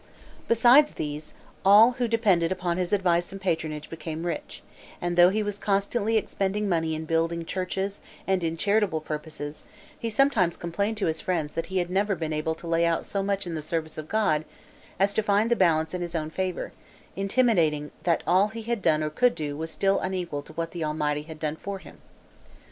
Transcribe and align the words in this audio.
Besides 0.47 0.93
these, 0.95 1.31
all 1.63 1.91
who 1.91 2.07
depended 2.07 2.51
upon 2.51 2.77
his 2.77 2.91
advice 2.91 3.31
and 3.31 3.39
patronage 3.39 3.87
became 3.87 4.25
rich; 4.25 4.63
and, 4.99 5.15
though 5.15 5.29
he 5.29 5.43
was 5.43 5.59
constantly 5.59 6.17
expending 6.17 6.67
money 6.67 6.95
in 6.95 7.05
building 7.05 7.45
churches, 7.45 7.99
and 8.25 8.43
in 8.43 8.57
charitable 8.57 9.01
purposes, 9.01 9.63
he 9.99 10.09
sometimes 10.09 10.57
complained 10.57 10.97
to 10.97 11.05
his 11.05 11.21
friends 11.21 11.53
that 11.53 11.67
he 11.67 11.77
had 11.77 11.91
never 11.91 12.15
been 12.15 12.33
able 12.33 12.55
to 12.55 12.65
lay 12.65 12.83
out 12.83 13.05
so 13.05 13.21
much 13.21 13.45
in 13.45 13.53
the 13.53 13.61
service 13.61 13.99
of 13.99 14.09
God 14.09 14.43
as 14.99 15.13
to 15.13 15.21
find 15.21 15.51
the 15.51 15.55
balance 15.55 15.93
in 15.93 16.01
his 16.01 16.15
own 16.15 16.31
favor, 16.31 16.73
intimating 17.15 17.91
that 18.01 18.23
all 18.25 18.47
he 18.47 18.63
had 18.63 18.81
done 18.81 19.03
or 19.03 19.11
could 19.11 19.35
do, 19.35 19.55
was 19.55 19.69
still 19.69 19.99
unequal 19.99 20.41
to 20.41 20.53
what 20.53 20.71
the 20.71 20.83
Almighty 20.83 21.21
had 21.21 21.37
done 21.37 21.57
for 21.57 21.77
him. 21.77 21.99